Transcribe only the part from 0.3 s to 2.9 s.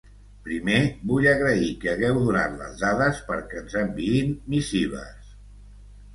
Primer, vull agrair que hagueu donat les